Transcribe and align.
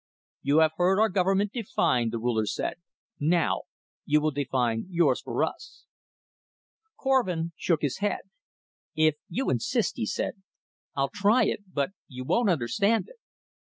"You 0.41 0.61
have 0.61 0.71
heard 0.77 0.99
our 0.99 1.09
government 1.09 1.51
defined," 1.51 2.11
the 2.11 2.17
Ruler 2.17 2.47
said. 2.47 2.77
"Now, 3.19 3.65
you 4.03 4.19
will 4.19 4.31
define 4.31 4.87
yours 4.89 5.21
for 5.21 5.43
us." 5.43 5.85
Korvin 6.97 7.51
shook 7.55 7.83
his 7.83 7.99
head. 7.99 8.21
"If 8.95 9.17
you 9.29 9.51
insist," 9.51 9.97
he 9.97 10.07
said, 10.07 10.41
"I'll 10.95 11.11
try 11.13 11.45
it. 11.45 11.71
But 11.71 11.91
you 12.07 12.23
won't 12.23 12.49
understand 12.49 13.09
it." 13.09 13.17